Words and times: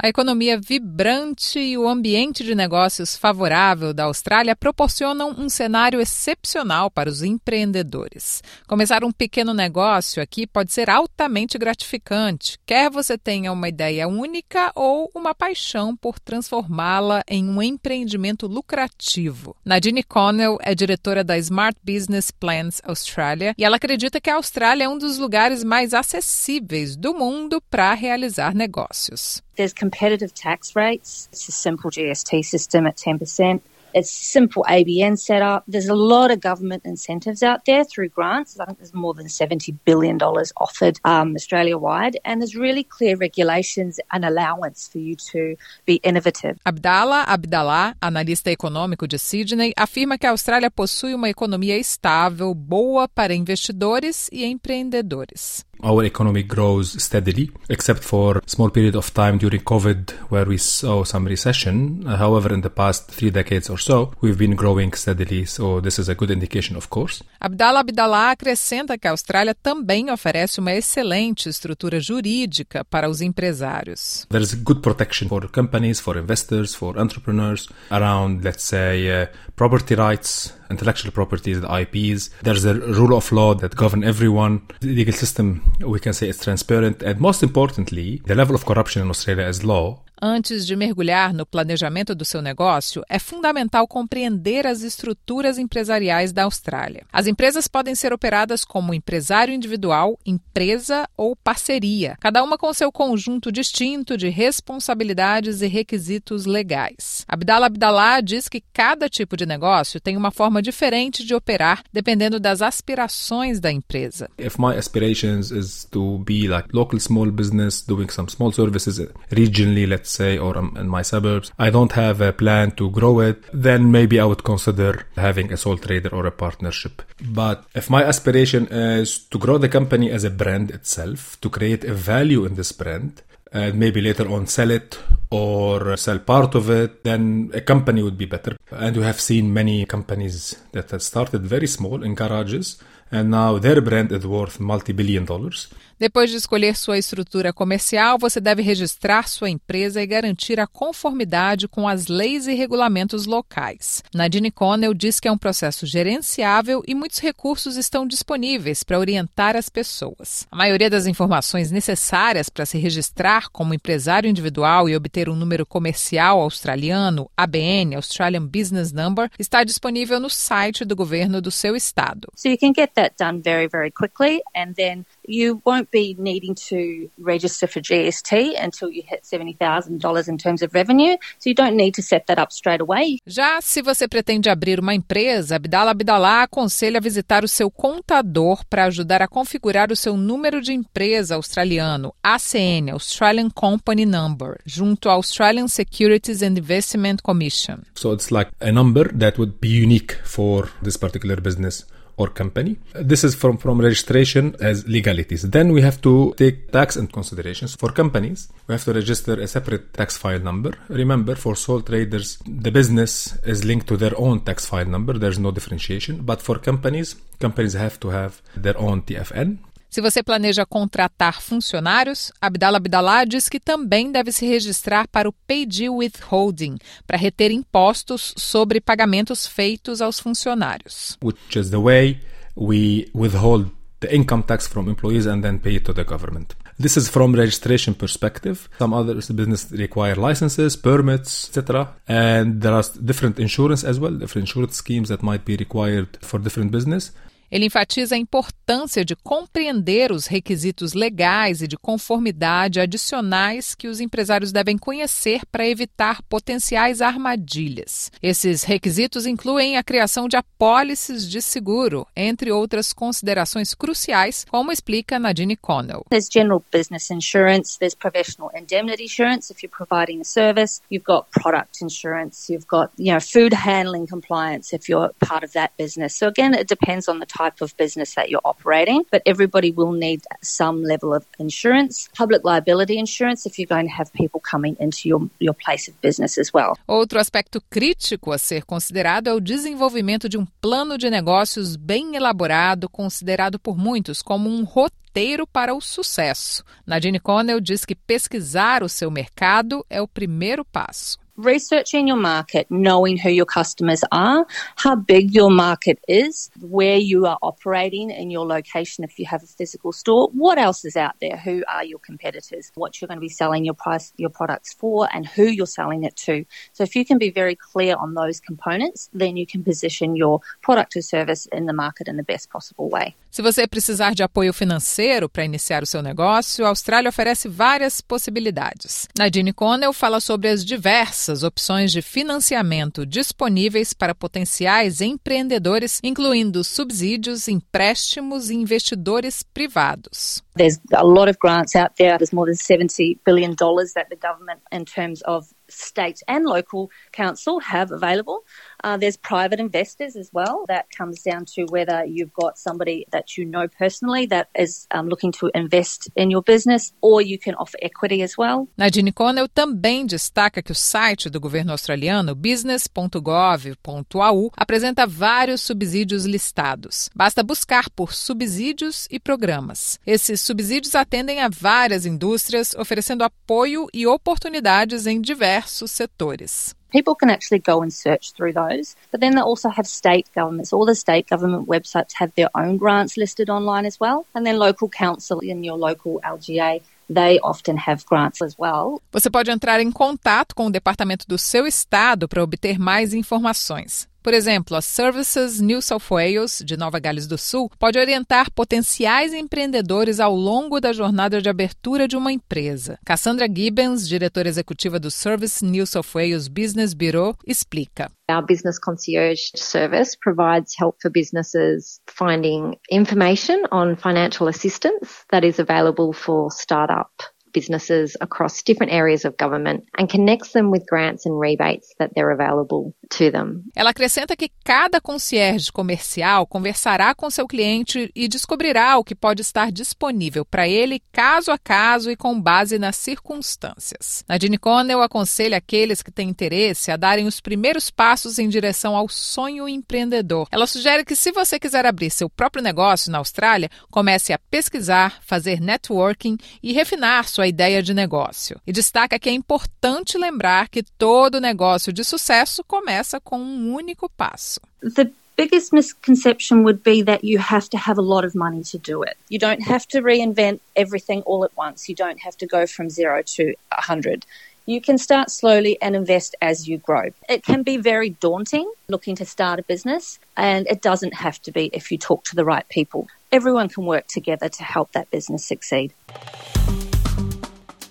A 0.00 0.08
economia 0.08 0.60
vibrante 0.60 1.58
e 1.58 1.76
o 1.76 1.88
ambiente 1.88 2.44
de 2.44 2.54
negócios 2.54 3.16
favorável 3.16 3.92
da 3.92 4.04
Austrália 4.04 4.54
proporcionam 4.54 5.34
um 5.36 5.48
cenário 5.48 6.00
excepcional 6.00 6.88
para 6.88 7.10
os 7.10 7.24
empreendedores. 7.24 8.40
Começar 8.68 9.02
um 9.02 9.10
pequeno 9.10 9.52
negócio 9.52 10.22
aqui 10.22 10.46
pode 10.46 10.72
ser 10.72 10.88
altamente 10.88 11.58
gratificante, 11.58 12.60
quer 12.64 12.88
você 12.88 13.18
tenha 13.18 13.50
uma 13.50 13.68
ideia 13.68 14.06
única 14.06 14.70
ou 14.76 15.10
uma 15.12 15.34
paixão 15.34 15.96
por 15.96 16.20
transformá-la 16.20 17.24
em 17.28 17.44
um 17.48 17.60
empreendimento 17.60 18.46
lucrativo. 18.46 19.56
Nadine 19.64 20.04
Connell 20.04 20.58
é 20.60 20.76
diretora 20.76 21.24
da 21.24 21.36
Smart 21.38 21.76
Business 21.82 22.30
Plans 22.30 22.80
Australia 22.84 23.52
e 23.58 23.64
ela 23.64 23.74
acredita 23.74 24.20
que 24.20 24.30
a 24.30 24.36
Austrália 24.36 24.84
é 24.84 24.88
um 24.88 24.96
dos 24.96 25.18
lugares 25.18 25.64
mais 25.64 25.92
acessíveis 25.92 26.96
do 26.96 27.12
mundo 27.12 27.60
para 27.68 27.92
realizar 27.94 28.54
negócios. 28.54 29.42
There's 29.58 29.72
competitive 29.72 30.32
tax 30.32 30.76
rates. 30.76 31.28
It's 31.32 31.48
a 31.48 31.52
simple 31.52 31.90
GST 31.90 32.44
system 32.44 32.86
at 32.86 32.96
10%. 32.96 33.60
It's 33.92 34.10
simple 34.10 34.64
ABN 34.68 35.18
setup. 35.18 35.64
There's 35.66 35.88
a 35.88 35.96
lot 35.96 36.30
of 36.30 36.40
government 36.40 36.84
incentives 36.84 37.42
out 37.42 37.64
there 37.64 37.82
through 37.82 38.10
grants. 38.10 38.60
I 38.60 38.66
think 38.66 38.78
there's 38.78 38.94
more 38.94 39.14
than 39.14 39.26
$70 39.26 39.74
billion 39.84 40.16
offered 40.20 41.00
um, 41.04 41.34
Australia 41.34 41.76
wide. 41.76 42.18
And 42.24 42.40
there's 42.40 42.54
really 42.54 42.84
clear 42.84 43.16
regulations 43.16 43.98
and 44.12 44.24
allowance 44.24 44.86
for 44.86 44.98
you 44.98 45.16
to 45.32 45.56
be 45.86 45.96
innovative. 46.04 46.58
Abdallah 46.64 47.24
Abdallah, 47.26 47.96
analista 48.00 48.52
econômico 48.52 49.08
de 49.08 49.18
Sydney, 49.18 49.72
afirma 49.76 50.16
que 50.16 50.26
a 50.26 50.30
Austrália 50.30 50.70
possui 50.70 51.14
uma 51.14 51.28
economia 51.28 51.76
estável, 51.76 52.54
boa 52.54 53.08
para 53.08 53.34
investidores 53.34 54.28
e 54.30 54.44
empreendedores. 54.44 55.66
Our 55.82 56.04
economy 56.04 56.42
grows 56.42 57.02
steadily, 57.02 57.50
except 57.68 58.02
for 58.02 58.38
a 58.38 58.42
small 58.48 58.70
period 58.70 58.96
of 58.96 59.12
time 59.14 59.38
during 59.38 59.60
COVID 59.62 60.10
where 60.30 60.44
we 60.44 60.58
saw 60.58 61.04
some 61.04 61.26
recession. 61.26 62.04
Uh, 62.06 62.16
however, 62.16 62.52
in 62.52 62.60
the 62.62 62.70
past 62.70 63.10
three 63.10 63.30
decades 63.30 63.70
or 63.70 63.78
so, 63.78 64.12
we've 64.20 64.38
been 64.38 64.54
growing 64.54 64.92
steadily, 64.92 65.44
so 65.44 65.80
this 65.80 65.98
is 65.98 66.08
a 66.08 66.14
good 66.14 66.30
indication, 66.30 66.76
of 66.76 66.88
course. 66.90 67.22
Abdallah 67.40 67.80
Abdallah 67.80 68.30
acrescenta 68.30 68.98
que 68.98 69.06
a 69.06 69.12
Austrália 69.12 69.54
também 69.54 70.10
oferece 70.10 70.60
uma 70.60 70.72
excelente 70.72 71.48
estrutura 71.48 72.00
jurídica 72.00 72.84
para 72.84 73.08
os 73.08 73.20
empresários. 73.20 74.26
There's 74.28 74.54
good 74.54 74.80
protection 74.80 75.28
for 75.28 75.48
companies, 75.48 76.00
for 76.00 76.16
investors, 76.16 76.74
for 76.74 76.98
entrepreneurs 76.98 77.68
around, 77.90 78.44
let's 78.44 78.64
say, 78.64 79.08
uh, 79.08 79.26
property 79.56 79.94
rights, 79.94 80.52
intellectual 80.70 81.12
properties, 81.12 81.60
the 81.60 81.72
IPs. 81.82 82.30
There's 82.42 82.64
a 82.64 82.74
rule 82.74 83.16
of 83.16 83.30
law 83.32 83.54
that 83.54 83.76
govern 83.76 84.04
everyone. 84.04 84.62
The 84.80 84.88
legal 84.88 85.14
system, 85.14 85.72
we 85.80 86.00
can 86.00 86.12
say, 86.12 86.28
is 86.28 86.40
transparent. 86.40 87.02
And 87.02 87.20
most 87.20 87.42
importantly, 87.42 88.22
the 88.26 88.34
level 88.34 88.54
of 88.54 88.64
corruption 88.64 89.02
in 89.02 89.10
Australia 89.10 89.46
is 89.46 89.64
low. 89.64 90.02
Antes 90.20 90.66
de 90.66 90.74
mergulhar 90.74 91.32
no 91.32 91.46
planejamento 91.46 92.12
do 92.12 92.24
seu 92.24 92.42
negócio, 92.42 93.04
é 93.08 93.20
fundamental 93.20 93.86
compreender 93.86 94.66
as 94.66 94.82
estruturas 94.82 95.58
empresariais 95.58 96.32
da 96.32 96.42
Austrália. 96.42 97.04
As 97.12 97.28
empresas 97.28 97.68
podem 97.68 97.94
ser 97.94 98.12
operadas 98.12 98.64
como 98.64 98.92
empresário 98.92 99.54
individual, 99.54 100.18
empresa 100.26 101.08
ou 101.16 101.36
parceria, 101.36 102.16
cada 102.20 102.42
uma 102.42 102.58
com 102.58 102.72
seu 102.72 102.90
conjunto 102.90 103.52
distinto 103.52 104.16
de 104.16 104.28
responsabilidades 104.28 105.62
e 105.62 105.68
requisitos 105.68 106.46
legais. 106.46 107.24
Abdallah 107.28 107.66
Abdallah 107.66 108.20
diz 108.20 108.48
que 108.48 108.62
cada 108.72 109.08
tipo 109.08 109.36
de 109.36 109.46
negócio 109.46 110.00
tem 110.00 110.16
uma 110.16 110.32
forma 110.32 110.60
diferente 110.60 111.24
de 111.24 111.34
operar 111.34 111.84
dependendo 111.92 112.40
das 112.40 112.60
aspirações 112.60 113.60
da 113.60 113.70
empresa. 113.70 114.28
If 114.36 114.58
my 114.58 114.76
aspirations 114.76 115.52
is 115.52 115.86
to 115.92 116.18
be 116.18 116.48
like 116.48 116.68
local 116.72 116.98
small 116.98 117.30
business 117.30 117.84
doing 117.86 118.10
some 118.10 118.28
small 118.28 118.50
services 118.52 118.98
regionally, 119.30 119.86
let's 119.86 120.07
say, 120.08 120.38
or 120.38 120.56
um, 120.56 120.76
in 120.78 120.88
my 120.88 121.02
suburbs, 121.02 121.52
I 121.58 121.70
don't 121.70 121.92
have 121.92 122.20
a 122.20 122.32
plan 122.32 122.72
to 122.72 122.90
grow 122.90 123.20
it, 123.20 123.44
then 123.52 123.92
maybe 123.92 124.18
I 124.18 124.24
would 124.24 124.44
consider 124.44 125.06
having 125.16 125.52
a 125.52 125.56
sole 125.56 125.78
trader 125.78 126.14
or 126.14 126.26
a 126.26 126.32
partnership. 126.32 127.02
But 127.20 127.64
if 127.74 127.90
my 127.90 128.04
aspiration 128.04 128.66
is 128.68 129.18
to 129.30 129.38
grow 129.38 129.58
the 129.58 129.68
company 129.68 130.10
as 130.10 130.24
a 130.24 130.30
brand 130.30 130.70
itself, 130.70 131.40
to 131.40 131.50
create 131.50 131.84
a 131.84 131.94
value 131.94 132.44
in 132.44 132.54
this 132.54 132.72
brand, 132.72 133.22
and 133.52 133.78
maybe 133.78 134.00
later 134.00 134.30
on 134.30 134.46
sell 134.46 134.70
it 134.70 134.98
or 135.30 135.96
sell 135.96 136.18
part 136.18 136.54
of 136.54 136.68
it, 136.70 137.04
then 137.04 137.50
a 137.54 137.60
company 137.60 138.02
would 138.02 138.18
be 138.18 138.26
better. 138.26 138.56
And 138.70 138.96
we 138.96 139.02
have 139.04 139.20
seen 139.20 139.52
many 139.52 139.86
companies 139.86 140.56
that 140.72 140.90
have 140.90 141.02
started 141.02 141.42
very 141.42 141.66
small 141.66 142.02
in 142.02 142.14
garages, 142.14 142.82
and 143.10 143.24
now 143.24 143.58
their 143.58 143.80
brand 143.80 144.12
is 144.12 144.24
worth 144.24 144.60
multi 144.60 144.92
billion 144.92 145.24
dollars. 145.24 145.68
Depois 145.98 146.30
de 146.30 146.36
escolher 146.36 146.76
sua 146.76 146.96
estrutura 146.96 147.52
comercial, 147.52 148.18
você 148.18 148.40
deve 148.40 148.62
registrar 148.62 149.28
sua 149.28 149.50
empresa 149.50 150.00
e 150.00 150.06
garantir 150.06 150.60
a 150.60 150.66
conformidade 150.66 151.66
com 151.66 151.88
as 151.88 152.06
leis 152.06 152.46
e 152.46 152.54
regulamentos 152.54 153.26
locais. 153.26 154.04
Nadine 154.14 154.52
Connell 154.52 154.94
diz 154.94 155.18
que 155.18 155.26
é 155.26 155.32
um 155.32 155.36
processo 155.36 155.86
gerenciável 155.86 156.84
e 156.86 156.94
muitos 156.94 157.18
recursos 157.18 157.76
estão 157.76 158.06
disponíveis 158.06 158.84
para 158.84 158.98
orientar 158.98 159.56
as 159.56 159.68
pessoas. 159.68 160.46
A 160.52 160.56
maioria 160.56 160.88
das 160.88 161.06
informações 161.06 161.72
necessárias 161.72 162.48
para 162.48 162.64
se 162.64 162.78
registrar 162.78 163.48
como 163.50 163.74
empresário 163.74 164.30
individual 164.30 164.88
e 164.88 164.94
obter 164.94 165.28
um 165.28 165.34
número 165.34 165.66
comercial 165.66 166.40
australiano, 166.40 167.28
ABN, 167.36 167.96
Australian 167.96 168.46
Business 168.46 168.92
Number, 168.92 169.28
está 169.36 169.64
disponível 169.64 170.20
no 170.20 170.30
site 170.30 170.84
do 170.84 170.94
governo 170.94 171.42
do 171.42 171.50
seu 171.50 171.74
estado. 171.74 172.28
So 172.36 172.48
you 172.48 172.56
can 172.56 172.72
get 172.72 172.92
that 172.98 173.16
done 173.16 173.40
very, 173.42 173.68
very 173.68 173.90
quickly 173.90 174.42
and 174.54 174.74
then 174.74 175.04
you 175.26 175.60
won't 175.64 175.90
be 175.90 176.16
needing 176.18 176.54
to 176.54 177.08
register 177.18 177.66
for 177.68 177.80
GST 177.80 178.32
until 178.58 178.90
you 178.90 179.02
hit 179.06 179.22
$70,000 179.22 180.28
in 180.28 180.38
terms 180.38 180.62
of 180.62 180.74
revenue, 180.74 181.16
so 181.38 181.50
you 181.50 181.54
don't 181.54 181.76
need 181.76 181.94
to 181.94 182.02
set 182.02 182.26
that 182.26 182.38
up 182.38 182.50
straight 182.52 182.80
away. 182.80 183.18
Já 183.26 183.60
se 183.60 183.82
você 183.82 184.08
pretende 184.08 184.48
abrir 184.50 184.80
uma 184.80 184.94
empresa, 184.94 185.56
Abdallah 185.56 185.92
Abdallah 185.92 186.42
aconselha 186.42 187.00
visitar 187.00 187.44
o 187.44 187.48
seu 187.48 187.70
contador 187.70 188.64
para 188.68 188.84
ajudar 188.84 189.22
a 189.22 189.28
configurar 189.28 189.92
o 189.92 189.96
seu 189.96 190.16
número 190.16 190.60
de 190.60 190.72
empresa 190.72 191.36
australiano, 191.36 192.14
ACN, 192.22 192.90
Australian 192.92 193.50
Company 193.50 194.06
Number, 194.06 194.58
junto 194.66 195.08
ao 195.08 195.18
Australian 195.18 195.68
Securities 195.68 196.42
and 196.42 196.58
Investment 196.58 197.20
Commission. 197.22 197.82
So 197.94 198.12
it's 198.12 198.30
like 198.30 198.50
a 198.60 198.72
number 198.72 199.12
that 199.18 199.38
would 199.38 199.58
be 199.60 199.68
unique 199.68 200.16
for 200.24 200.70
this 200.82 200.96
particular 200.96 201.40
business. 201.40 201.86
Or 202.18 202.28
company. 202.28 202.76
This 202.94 203.24
is 203.24 203.34
from, 203.34 203.56
from 203.56 203.80
registration 203.80 204.54
as 204.60 204.86
legalities. 204.86 205.42
Then 205.42 205.72
we 205.72 205.80
have 205.82 206.02
to 206.02 206.34
take 206.36 206.70
tax 206.72 206.96
and 206.96 207.10
considerations. 207.10 207.76
For 207.76 207.90
companies, 207.90 208.48
we 208.66 208.74
have 208.74 208.84
to 208.84 208.92
register 208.92 209.34
a 209.40 209.46
separate 209.46 209.94
tax 209.94 210.16
file 210.16 210.40
number. 210.40 210.72
Remember, 210.88 211.34
for 211.36 211.54
sole 211.54 211.80
traders, 211.80 212.38
the 212.46 212.70
business 212.70 213.38
is 213.44 213.64
linked 213.64 213.86
to 213.86 213.96
their 213.96 214.18
own 214.18 214.40
tax 214.40 214.66
file 214.66 214.86
number. 214.86 215.14
There's 215.14 215.38
no 215.38 215.52
differentiation. 215.52 216.22
But 216.22 216.42
for 216.42 216.58
companies, 216.58 217.16
companies 217.38 217.74
have 217.74 217.98
to 218.00 218.08
have 218.10 218.42
their 218.56 218.76
own 218.78 219.02
TFN. 219.02 219.58
Se 219.90 220.02
você 220.02 220.22
planeja 220.22 220.66
contratar 220.66 221.40
funcionários, 221.40 222.30
Abdallah 222.40 222.76
Abdallah 222.76 223.24
diz 223.24 223.48
que 223.48 223.58
também 223.58 224.12
deve 224.12 224.30
se 224.30 224.46
registrar 224.46 225.08
para 225.08 225.28
o 225.28 225.32
Paid 225.46 225.88
Withholding, 225.88 226.76
para 227.06 227.16
reter 227.16 227.50
impostos 227.50 228.34
sobre 228.36 228.82
pagamentos 228.82 229.46
feitos 229.46 230.02
aos 230.02 230.20
funcionários. 230.20 231.16
Which 231.22 231.58
is 231.58 231.70
the 231.70 231.78
way 231.78 232.20
we 232.54 233.10
withhold 233.14 233.70
the 234.00 234.14
income 234.14 234.42
tax 234.42 234.66
from 234.66 234.88
employees 234.88 235.26
and 235.26 235.42
then 235.42 235.58
pay 235.58 235.76
it 235.76 235.84
to 235.84 235.94
the 235.94 236.04
government. 236.04 236.54
This 236.78 236.96
is 236.96 237.08
from 237.08 237.34
registration 237.34 237.94
perspective. 237.94 238.68
Some 238.78 238.94
other 238.94 239.14
business 239.14 239.72
require 239.72 240.14
licenses, 240.14 240.76
permits, 240.76 241.48
etc. 241.48 241.94
And 242.06 242.60
there 242.60 242.72
are 242.72 242.84
different 243.02 243.40
insurance 243.40 243.82
as 243.82 243.98
well, 243.98 244.12
different 244.12 244.48
insurance 244.48 244.76
schemes 244.76 245.08
that 245.08 245.22
might 245.22 245.44
be 245.44 245.56
required 245.56 246.18
for 246.20 246.38
different 246.38 246.70
business. 246.70 247.10
Ele 247.50 247.66
enfatiza 247.66 248.14
a 248.14 248.18
importância 248.18 249.04
de 249.04 249.16
compreender 249.16 250.12
os 250.12 250.26
requisitos 250.26 250.92
legais 250.92 251.62
e 251.62 251.68
de 251.68 251.76
conformidade 251.76 252.80
adicionais 252.80 253.74
que 253.74 253.88
os 253.88 254.00
empresários 254.00 254.52
devem 254.52 254.76
conhecer 254.76 255.42
para 255.50 255.66
evitar 255.66 256.22
potenciais 256.22 257.00
armadilhas. 257.00 258.10
Esses 258.22 258.62
requisitos 258.62 259.26
incluem 259.26 259.76
a 259.76 259.82
criação 259.82 260.28
de 260.28 260.36
apólices 260.36 261.28
de 261.28 261.40
seguro, 261.40 262.06
entre 262.14 262.52
outras 262.52 262.92
considerações 262.92 263.74
cruciais, 263.74 264.44
como 264.50 264.72
explica 264.72 265.18
Nadine 265.18 265.56
Connell. 265.56 266.04
There's 266.10 266.28
general 266.30 266.62
business 266.72 267.10
insurance, 267.10 267.78
there's 267.78 267.94
professional 267.94 268.50
indemnity 268.54 269.04
insurance 269.04 269.50
if 269.50 269.62
you're 269.62 269.70
providing 269.70 270.20
a 270.20 270.24
service, 270.24 270.80
you've 270.90 271.04
got 271.04 271.30
product 271.30 271.80
insurance, 271.80 272.52
you've 272.52 272.66
got, 272.66 272.90
you 272.96 273.12
know, 273.12 273.20
food 273.20 273.52
handling 273.52 274.06
compliance 274.06 274.72
if 274.72 274.88
you're 274.88 275.10
part 275.20 275.42
of 275.44 275.52
that 275.52 275.70
business. 275.76 276.14
So 276.14 276.28
again, 276.28 276.54
it 276.54 276.68
depends 276.68 277.08
on 277.08 277.18
the 277.18 277.26
of 277.60 277.76
business 277.76 278.14
that 278.14 278.28
you're 278.28 278.44
operating, 278.44 279.04
but 279.10 279.22
everybody 279.24 279.72
will 279.72 279.92
need 279.92 280.20
some 280.42 280.82
level 280.82 281.14
of 281.14 281.24
insurance, 281.38 282.08
public 282.16 282.42
liability 282.44 282.98
insurance 282.98 283.46
if 283.46 283.58
you're 283.58 283.66
going 283.68 283.86
to 283.86 283.92
have 283.92 284.12
people 284.12 284.40
coming 284.40 284.76
into 284.80 285.08
your, 285.08 285.28
your 285.38 285.54
place 285.54 285.88
of 285.88 285.94
business 286.00 286.38
as 286.38 286.52
well. 286.52 286.76
Outro 286.86 287.18
aspecto 287.18 287.60
crítico 287.70 288.32
a 288.32 288.38
ser 288.38 288.64
considerado 288.64 289.28
é 289.28 289.34
o 289.34 289.40
desenvolvimento 289.40 290.28
de 290.28 290.38
um 290.38 290.46
plano 290.60 290.96
de 290.98 291.10
negócios 291.10 291.76
bem 291.76 292.16
elaborado, 292.16 292.88
considerado 292.88 293.58
por 293.58 293.76
muitos 293.76 294.22
como 294.22 294.48
um 294.48 294.64
roteiro 294.64 295.46
para 295.46 295.74
o 295.74 295.80
sucesso. 295.80 296.64
Nadine 296.86 297.20
Connell 297.20 297.60
diz 297.60 297.84
que 297.84 297.94
pesquisar 297.94 298.82
o 298.82 298.88
seu 298.88 299.10
mercado 299.10 299.84
é 299.88 300.00
o 300.00 300.08
primeiro 300.08 300.64
passo. 300.64 301.18
Researching 301.38 302.08
your 302.08 302.16
market, 302.16 302.66
knowing 302.68 303.16
who 303.16 303.30
your 303.30 303.46
customers 303.46 304.02
are, 304.10 304.46
how 304.76 304.96
big 304.96 305.32
your 305.32 305.50
market 305.50 305.98
is, 306.08 306.50
where 306.60 306.96
you 306.96 307.26
are 307.26 307.38
operating 307.42 308.10
in 308.10 308.30
your 308.30 308.44
location 308.44 309.04
if 309.04 309.18
you 309.18 309.24
have 309.24 309.42
a 309.42 309.46
physical 309.46 309.92
store, 309.92 310.28
what 310.32 310.58
else 310.58 310.84
is 310.84 310.96
out 310.96 311.14
there, 311.20 311.36
who 311.36 311.62
are 311.68 311.84
your 311.84 312.00
competitors, 312.00 312.72
what 312.74 313.00
you're 313.00 313.06
going 313.06 313.16
to 313.16 313.20
be 313.20 313.28
selling 313.28 313.64
your 313.64 313.74
price 313.74 314.12
your 314.16 314.30
products 314.30 314.74
for 314.74 315.08
and 315.12 315.26
who 315.26 315.44
you're 315.44 315.66
selling 315.66 316.02
it 316.02 316.16
to. 316.16 316.44
So 316.72 316.82
if 316.82 316.96
you 316.96 317.04
can 317.04 317.18
be 317.18 317.30
very 317.30 317.54
clear 317.54 317.94
on 317.96 318.14
those 318.14 318.40
components, 318.40 319.08
then 319.12 319.36
you 319.36 319.46
can 319.46 319.62
position 319.62 320.16
your 320.16 320.40
product 320.60 320.96
or 320.96 321.02
service 321.02 321.46
in 321.46 321.66
the 321.66 321.72
market 321.72 322.08
in 322.08 322.16
the 322.16 322.24
best 322.24 322.50
possible 322.50 322.88
way. 322.88 323.14
Se 323.30 323.42
você 323.42 323.66
precisar 323.66 324.14
de 324.14 324.22
apoio 324.22 324.52
financeiro 324.52 325.28
para 325.28 325.44
iniciar 325.44 325.82
o 325.82 325.86
seu 325.86 326.02
negócio, 326.02 326.64
a 326.64 326.68
Austrália 326.68 327.08
oferece 327.08 327.48
várias 327.48 328.00
possibilidades. 328.00 329.06
Nadine 329.16 329.52
Connell 329.52 329.92
fala 329.92 330.18
sobre 330.18 330.48
as 330.48 330.64
diversas 330.64 331.42
opções 331.42 331.92
de 331.92 332.00
financiamento 332.00 333.04
disponíveis 333.04 333.92
para 333.92 334.14
potenciais 334.14 335.00
empreendedores, 335.00 336.00
incluindo 336.02 336.64
subsídios, 336.64 337.48
empréstimos 337.48 338.50
e 338.50 338.54
investidores 338.54 339.42
privados. 339.42 340.42
There's 340.56 340.80
a 340.92 341.04
lot 341.04 341.30
of 341.30 341.38
grants 341.40 341.76
out 341.76 341.94
there. 341.96 342.18
There's 342.18 342.32
more 342.32 342.50
than 342.50 342.56
70 342.56 343.20
billion 343.24 343.54
dollars 343.54 343.92
that 343.92 344.08
the 344.08 344.16
government 344.16 344.60
in 344.72 344.84
terms 344.84 345.22
of 345.24 345.46
state 345.68 346.22
and 346.26 346.44
local 346.44 346.90
council 347.12 347.60
have 347.60 347.92
available. 347.92 348.44
Uh, 348.82 348.96
there's 348.96 349.16
private 349.16 349.60
investors 349.60 350.16
as 350.16 350.30
well. 350.32 350.64
That 350.68 350.86
comes 350.96 351.22
down 351.22 351.44
to 351.54 351.66
whether 351.70 352.04
you've 352.04 352.32
got 352.32 352.58
somebody 352.58 353.06
that 353.10 353.36
you 353.36 353.44
know 353.44 353.68
personally 353.68 354.26
that 354.26 354.48
is 354.54 354.86
um, 354.90 355.08
looking 355.08 355.32
to 355.32 355.50
invest 355.54 356.10
in 356.16 356.30
your 356.30 356.42
business, 356.42 356.92
or 357.00 357.20
you 357.20 357.38
can 357.38 357.54
offer 357.56 357.76
equity 357.82 358.22
as 358.22 358.38
well. 358.38 358.68
Nadine 358.76 359.12
Connell 359.12 359.48
também 359.48 360.06
destaca 360.06 360.62
que 360.62 360.72
o 360.72 360.74
site 360.74 361.30
do 361.30 361.40
governo 361.40 361.72
australiano, 361.72 362.34
business.gov.au, 362.34 364.52
apresenta 364.56 365.06
vários 365.06 365.60
subsídios 365.62 366.24
listados. 366.24 367.10
Basta 367.14 367.42
buscar 367.42 367.90
por 367.90 368.14
subsídios 368.14 369.06
e 369.10 369.18
programas. 369.18 369.98
Esses 370.06 370.40
subsídios 370.40 370.94
atendem 370.94 371.40
a 371.40 371.48
várias 371.48 372.06
indústrias, 372.06 372.74
oferecendo 372.74 373.24
apoio 373.24 373.88
e 373.92 374.06
oportunidades 374.06 375.06
em 375.06 375.20
diversos 375.20 375.57
setores. 375.66 376.74
People 376.90 377.14
can 377.14 377.28
actually 377.28 377.58
go 377.58 377.82
and 377.82 377.92
search 377.92 378.32
through 378.32 378.54
those, 378.54 378.96
but 379.10 379.20
then 379.20 379.34
they 379.34 379.42
also 379.42 379.68
have 379.68 379.86
state 379.86 380.26
governments. 380.34 380.72
All 380.72 380.86
the 380.86 380.94
state 380.94 381.28
government 381.28 381.68
websites 381.68 382.12
have 382.14 382.32
their 382.34 382.48
own 382.54 382.78
grants 382.78 383.16
listed 383.16 383.50
online 383.50 383.84
as 383.84 384.00
well, 384.00 384.24
and 384.34 384.46
then 384.46 384.58
local 384.58 384.88
council 384.88 385.40
in 385.40 385.64
your 385.64 385.76
local 385.76 386.20
LGA 386.24 386.80
they 387.10 387.38
often 387.42 387.76
have 387.76 388.04
grants 388.04 388.42
as 388.42 388.54
well. 388.58 389.00
Você 389.10 389.30
pode 389.30 389.50
entrar 389.50 389.80
em 389.80 389.90
contato 389.90 390.54
com 390.54 390.66
o 390.66 390.70
departamento 390.70 391.26
do 391.26 391.38
seu 391.38 391.66
estado 391.66 392.28
para 392.28 392.42
obter 392.42 392.78
mais 392.78 393.14
informações. 393.14 394.06
Por 394.28 394.34
exemplo, 394.34 394.76
a 394.76 394.82
Services 394.82 395.58
New 395.58 395.80
South 395.80 396.02
Wales, 396.10 396.60
de 396.62 396.76
Nova 396.76 396.98
Gales 396.98 397.26
do 397.26 397.38
Sul, 397.38 397.70
pode 397.78 397.98
orientar 397.98 398.50
potenciais 398.50 399.32
empreendedores 399.32 400.20
ao 400.20 400.34
longo 400.34 400.78
da 400.82 400.92
jornada 400.92 401.40
de 401.40 401.48
abertura 401.48 402.06
de 402.06 402.14
uma 402.14 402.30
empresa. 402.30 402.98
Cassandra 403.06 403.46
Gibbons, 403.48 404.06
diretora 404.06 404.46
executiva 404.46 405.00
do 405.00 405.10
Service 405.10 405.64
New 405.64 405.86
South 405.86 406.14
Wales 406.14 406.46
Business 406.46 406.92
Bureau, 406.92 407.34
explica. 407.46 408.12
Our 408.30 408.44
business 408.44 408.78
concierge 408.78 409.50
service 409.56 410.14
provides 410.22 410.74
help 410.78 410.96
for 411.00 411.10
businesses 411.10 411.98
finding 412.06 412.76
information 412.90 413.62
on 413.72 413.96
financial 413.96 414.46
assistance 414.46 415.24
that 415.30 415.42
is 415.42 415.58
available 415.58 416.12
for 416.12 416.50
startup 416.50 417.08
businesses 417.52 418.16
across 418.20 418.62
different 418.62 418.92
areas 418.92 419.24
of 419.24 419.36
government 419.38 419.84
and 419.98 420.06
connects 420.08 420.52
them 420.52 420.70
with 420.70 420.84
grants 420.88 421.26
and 421.26 421.38
rebates 421.38 421.94
that 421.98 422.12
they're 422.14 422.32
available 422.32 422.94
to 423.10 423.30
them. 423.30 423.64
Ela 423.74 423.90
acrescenta 423.90 424.36
que 424.36 424.50
cada 424.64 425.00
concierge 425.00 425.72
comercial 425.72 426.46
conversará 426.46 427.14
com 427.14 427.30
seu 427.30 427.46
cliente 427.46 428.10
e 428.14 428.28
descobrirá 428.28 428.98
o 428.98 429.04
que 429.04 429.14
pode 429.14 429.42
estar 429.42 429.72
disponível 429.72 430.44
para 430.44 430.68
ele 430.68 431.02
caso 431.12 431.50
a 431.50 431.58
caso 431.58 432.10
e 432.10 432.16
com 432.16 432.40
base 432.40 432.78
nas 432.78 432.96
circunstâncias. 432.96 434.24
Nadine 434.28 434.58
Connell 434.58 435.02
aconselha 435.02 435.56
aqueles 435.56 436.02
que 436.02 436.10
têm 436.10 436.28
interesse 436.28 436.90
a 436.90 436.96
darem 436.96 437.26
os 437.26 437.40
primeiros 437.40 437.90
passos 437.90 438.38
em 438.38 438.48
direção 438.48 438.96
ao 438.96 439.08
sonho 439.08 439.68
empreendedor. 439.68 440.46
Ela 440.50 440.66
sugere 440.66 441.04
que 441.04 441.16
se 441.16 441.32
você 441.32 441.58
quiser 441.58 441.86
abrir 441.86 442.10
seu 442.10 442.28
próprio 442.28 442.62
negócio 442.62 443.10
na 443.10 443.18
Austrália, 443.18 443.70
comece 443.90 444.32
a 444.32 444.38
pesquisar, 444.38 445.18
fazer 445.22 445.60
networking 445.60 446.36
e 446.62 446.72
refinar 446.72 447.28
sua 447.28 447.47
ideia 447.48 447.82
de 447.82 447.92
negócio. 447.92 448.60
E 448.66 448.72
destaca 448.72 449.18
que 449.18 449.28
é 449.28 449.32
importante 449.32 450.16
lembrar 450.16 450.68
que 450.68 450.82
todo 450.82 451.40
negócio 451.40 451.92
de 451.92 452.04
sucesso 452.04 452.62
começa 452.64 453.20
com 453.20 453.38
um 453.38 453.74
único 453.74 454.08
passo. 454.08 454.60
The 454.82 455.10
biggest 455.36 455.72
misconception 455.72 456.64
would 456.64 456.82
be 456.82 457.02
that 457.04 457.24
you 457.24 457.38
have 457.38 457.68
to 457.70 457.76
have 457.76 457.98
a 457.98 458.02
lot 458.02 458.26
of 458.26 458.34
money 458.34 458.62
to 458.64 458.78
do 458.78 459.02
it. 459.04 459.16
You 459.30 459.38
don't 459.38 459.62
have 459.62 459.86
to 459.88 460.02
reinvent 460.02 460.60
everything 460.74 461.22
all 461.26 461.44
at 461.44 461.52
once. 461.56 461.88
You 461.88 461.94
don't 461.94 462.20
have 462.24 462.36
to 462.38 462.46
go 462.46 462.66
from 462.66 462.90
zero 462.90 463.22
to 463.36 463.54
a 463.70 463.80
hundred. 463.80 464.26
You 464.66 464.82
can 464.82 464.98
start 464.98 465.30
slowly 465.30 465.78
and 465.80 465.96
invest 465.96 466.34
as 466.42 466.68
you 466.68 466.76
grow. 466.76 467.10
It 467.26 467.42
can 467.42 467.62
be 467.62 467.78
very 467.78 468.10
daunting 468.10 468.70
looking 468.88 469.16
to 469.16 469.24
start 469.24 469.58
a 469.58 469.62
business, 469.62 470.18
and 470.36 470.66
it 470.66 470.82
doesn't 470.82 471.14
have 471.14 471.40
to 471.42 471.52
be 471.52 471.70
if 471.72 471.90
you 471.90 471.96
talk 471.96 472.24
to 472.24 472.36
the 472.36 472.44
right 472.44 472.68
people. 472.68 473.06
Everyone 473.32 473.68
can 473.68 473.86
work 473.86 474.08
together 474.08 474.48
to 474.48 474.62
help 474.62 474.92
that 474.92 475.10
business 475.10 475.46
succeed. 475.46 475.94